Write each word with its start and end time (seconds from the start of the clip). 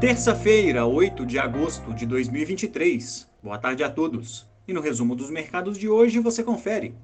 Terça-feira, 0.00 0.86
8 0.86 1.26
de 1.26 1.40
agosto 1.40 1.92
de 1.92 2.06
2023. 2.06 3.26
Boa 3.42 3.58
tarde 3.58 3.82
a 3.82 3.90
todos. 3.90 4.46
E 4.68 4.72
no 4.72 4.80
resumo 4.80 5.16
dos 5.16 5.28
mercados 5.28 5.76
de 5.76 5.88
hoje 5.88 6.20
você 6.20 6.44
confere. 6.44 6.94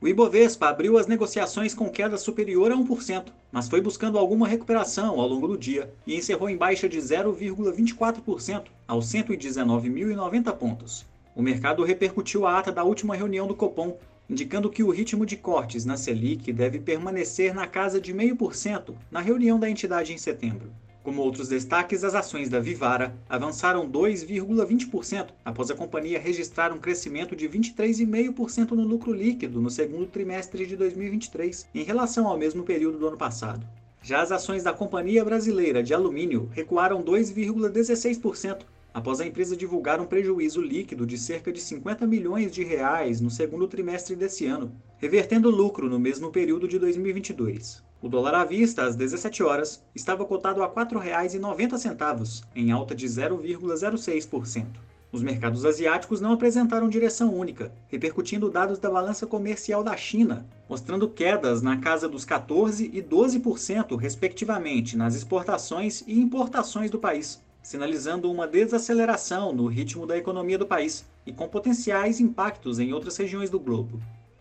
O 0.00 0.06
Ibovespa 0.06 0.68
abriu 0.68 0.96
as 0.96 1.08
negociações 1.08 1.74
com 1.74 1.90
queda 1.90 2.16
superior 2.16 2.70
a 2.70 2.76
1%, 2.76 3.24
mas 3.50 3.68
foi 3.68 3.80
buscando 3.80 4.16
alguma 4.18 4.46
recuperação 4.46 5.18
ao 5.18 5.26
longo 5.26 5.48
do 5.48 5.58
dia 5.58 5.92
e 6.06 6.14
encerrou 6.14 6.48
em 6.48 6.56
baixa 6.56 6.88
de 6.88 6.96
0,24% 6.96 8.66
aos 8.86 9.06
119.090 9.06 10.52
pontos. 10.56 11.04
O 11.34 11.42
mercado 11.42 11.82
repercutiu 11.82 12.46
a 12.46 12.56
ata 12.56 12.70
da 12.70 12.84
última 12.84 13.16
reunião 13.16 13.48
do 13.48 13.56
Copom, 13.56 13.98
indicando 14.30 14.70
que 14.70 14.84
o 14.84 14.90
ritmo 14.90 15.26
de 15.26 15.36
cortes 15.36 15.84
na 15.84 15.96
Selic 15.96 16.52
deve 16.52 16.78
permanecer 16.78 17.52
na 17.52 17.66
casa 17.66 18.00
de 18.00 18.14
0,5% 18.14 18.94
na 19.10 19.20
reunião 19.20 19.58
da 19.58 19.68
entidade 19.68 20.12
em 20.12 20.18
setembro. 20.18 20.70
Como 21.04 21.20
outros 21.20 21.48
destaques, 21.48 22.02
as 22.02 22.14
ações 22.14 22.48
da 22.48 22.58
Vivara 22.58 23.14
avançaram 23.28 23.86
2,20% 23.86 25.34
após 25.44 25.70
a 25.70 25.74
companhia 25.74 26.18
registrar 26.18 26.72
um 26.72 26.78
crescimento 26.78 27.36
de 27.36 27.46
23,5% 27.46 28.70
no 28.70 28.84
lucro 28.84 29.12
líquido 29.12 29.60
no 29.60 29.68
segundo 29.68 30.06
trimestre 30.06 30.66
de 30.66 30.74
2023, 30.78 31.68
em 31.74 31.82
relação 31.82 32.26
ao 32.26 32.38
mesmo 32.38 32.62
período 32.62 32.96
do 32.96 33.06
ano 33.06 33.18
passado. 33.18 33.66
Já 34.02 34.22
as 34.22 34.32
ações 34.32 34.62
da 34.62 34.72
Companhia 34.72 35.22
Brasileira 35.22 35.82
de 35.82 35.92
Alumínio 35.92 36.48
recuaram 36.54 37.02
2,16% 37.02 38.62
após 38.94 39.20
a 39.20 39.26
empresa 39.26 39.54
divulgar 39.54 40.00
um 40.00 40.06
prejuízo 40.06 40.62
líquido 40.62 41.04
de 41.04 41.18
cerca 41.18 41.52
de 41.52 41.60
50 41.60 42.06
milhões 42.06 42.50
de 42.50 42.64
reais 42.64 43.20
no 43.20 43.28
segundo 43.28 43.68
trimestre 43.68 44.16
desse 44.16 44.46
ano, 44.46 44.72
revertendo 44.96 45.50
lucro 45.50 45.86
no 45.86 45.98
mesmo 45.98 46.30
período 46.30 46.66
de 46.66 46.78
2022. 46.78 47.84
O 48.04 48.08
dólar 48.10 48.34
à 48.34 48.44
vista, 48.44 48.84
às 48.84 48.94
17 48.94 49.42
horas, 49.42 49.82
estava 49.94 50.26
cotado 50.26 50.62
a 50.62 50.66
R$ 50.66 50.74
4,90, 50.74 52.44
em 52.54 52.70
alta 52.70 52.94
de 52.94 53.06
0,06%. 53.06 54.66
Os 55.10 55.22
mercados 55.22 55.64
asiáticos 55.64 56.20
não 56.20 56.34
apresentaram 56.34 56.86
direção 56.86 57.34
única, 57.34 57.72
repercutindo 57.88 58.50
dados 58.50 58.78
da 58.78 58.90
balança 58.90 59.26
comercial 59.26 59.82
da 59.82 59.96
China, 59.96 60.46
mostrando 60.68 61.08
quedas 61.08 61.62
na 61.62 61.78
casa 61.78 62.06
dos 62.06 62.26
14% 62.26 62.90
e 62.92 63.02
12%, 63.02 63.96
respectivamente, 63.96 64.98
nas 64.98 65.14
exportações 65.14 66.04
e 66.06 66.20
importações 66.20 66.90
do 66.90 66.98
país, 66.98 67.42
sinalizando 67.62 68.30
uma 68.30 68.46
desaceleração 68.46 69.50
no 69.50 69.66
ritmo 69.66 70.06
da 70.06 70.18
economia 70.18 70.58
do 70.58 70.66
país 70.66 71.06
e 71.24 71.32
com 71.32 71.48
potenciais 71.48 72.20
impactos 72.20 72.78
em 72.78 72.92
outras 72.92 73.16
regiões 73.16 73.48
do 73.48 73.58
globo. 73.58 73.98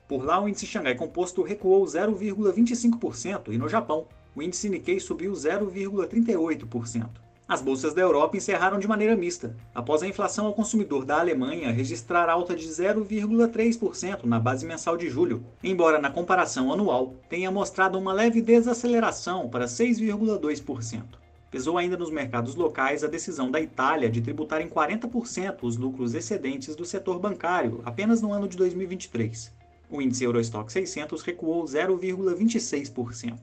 Por 0.08 0.24
lá, 0.24 0.42
o 0.42 0.48
índice 0.48 0.66
Xangai 0.66 0.96
Composto 0.96 1.42
recuou 1.42 1.86
0,25% 1.86 3.54
e 3.54 3.58
no 3.58 3.70
Japão, 3.70 4.06
o 4.36 4.42
índice 4.42 4.70
Nikkei 4.70 5.00
subiu 5.00 5.32
0,38%. 5.32 7.24
As 7.48 7.62
bolsas 7.62 7.94
da 7.94 8.02
Europa 8.02 8.38
encerraram 8.38 8.80
de 8.80 8.88
maneira 8.88 9.16
mista, 9.16 9.56
após 9.76 10.02
a 10.02 10.08
inflação 10.08 10.46
ao 10.46 10.54
consumidor 10.54 11.06
da 11.06 11.20
Alemanha 11.20 11.72
registrar 11.72 12.30
alta 12.30 12.56
de 12.56 12.68
0,3% 12.68 14.24
na 14.24 14.40
base 14.40 14.66
mensal 14.66 14.96
de 14.96 15.10
julho, 15.10 15.46
embora 15.62 16.00
na 16.00 16.10
comparação 16.10 16.72
anual 16.72 17.16
tenha 17.30 17.52
mostrado 17.52 18.00
uma 18.00 18.14
leve 18.14 18.42
desaceleração 18.42 19.50
para 19.50 19.66
6,2%. 19.66 21.04
Pesou 21.52 21.78
ainda 21.78 21.96
nos 21.98 22.10
mercados 22.10 22.56
locais 22.56 23.04
a 23.04 23.08
decisão 23.08 23.52
da 23.52 23.62
Itália 23.62 24.10
de 24.10 24.22
tributar 24.22 24.62
em 24.62 24.68
40% 24.68 25.58
os 25.62 25.78
lucros 25.78 26.16
excedentes 26.16 26.76
do 26.76 26.86
setor 26.86 27.20
bancário 27.20 27.82
apenas 27.86 28.22
no 28.22 28.34
ano 28.34 28.48
de 28.48 28.58
2023. 28.58 29.63
O 29.90 30.02
índice 30.02 30.24
Eurostock 30.24 30.72
600 30.72 31.22
recuou 31.22 31.64
0,26%. 31.66 33.40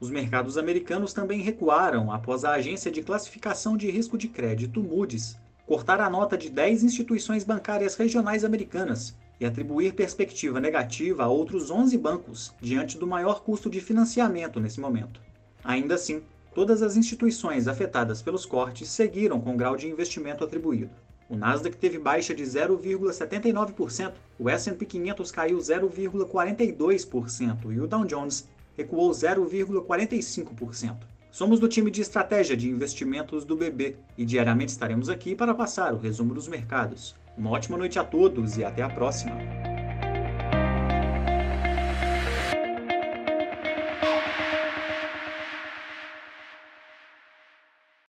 Os 0.00 0.10
mercados 0.10 0.58
americanos 0.58 1.12
também 1.12 1.40
recuaram 1.40 2.10
após 2.10 2.44
a 2.44 2.52
agência 2.52 2.90
de 2.90 3.02
classificação 3.02 3.76
de 3.76 3.90
risco 3.90 4.18
de 4.18 4.28
crédito 4.28 4.82
Moody's 4.82 5.36
cortar 5.66 6.00
a 6.00 6.10
nota 6.10 6.36
de 6.36 6.50
10 6.50 6.82
instituições 6.82 7.44
bancárias 7.44 7.94
regionais 7.94 8.44
americanas 8.44 9.16
e 9.40 9.46
atribuir 9.46 9.94
perspectiva 9.94 10.60
negativa 10.60 11.24
a 11.24 11.28
outros 11.28 11.70
11 11.70 11.96
bancos, 11.98 12.52
diante 12.60 12.98
do 12.98 13.06
maior 13.06 13.42
custo 13.42 13.70
de 13.70 13.80
financiamento 13.80 14.60
nesse 14.60 14.80
momento. 14.80 15.20
Ainda 15.64 15.94
assim, 15.94 16.22
todas 16.54 16.82
as 16.82 16.96
instituições 16.96 17.68
afetadas 17.68 18.20
pelos 18.20 18.44
cortes 18.44 18.90
seguiram 18.90 19.40
com 19.40 19.56
grau 19.56 19.76
de 19.76 19.88
investimento 19.88 20.44
atribuído. 20.44 20.90
O 21.28 21.36
Nasdaq 21.36 21.76
teve 21.76 21.98
baixa 21.98 22.34
de 22.34 22.42
0,79%, 22.42 24.12
o 24.38 24.48
S&P 24.48 24.84
500 24.84 25.30
caiu 25.30 25.58
0,42% 25.58 27.72
e 27.72 27.80
o 27.80 27.86
Dow 27.86 28.04
Jones 28.04 28.48
recuou 28.76 29.10
0,45%. 29.10 30.96
Somos 31.30 31.58
do 31.58 31.68
time 31.68 31.90
de 31.90 32.02
estratégia 32.02 32.56
de 32.56 32.68
investimentos 32.68 33.44
do 33.44 33.56
BB 33.56 33.96
e 34.18 34.24
diariamente 34.24 34.72
estaremos 34.72 35.08
aqui 35.08 35.34
para 35.34 35.54
passar 35.54 35.94
o 35.94 35.98
resumo 35.98 36.34
dos 36.34 36.46
mercados. 36.46 37.14
Uma 37.38 37.50
ótima 37.50 37.78
noite 37.78 37.98
a 37.98 38.04
todos 38.04 38.58
e 38.58 38.64
até 38.64 38.82
a 38.82 38.90
próxima! 38.90 39.71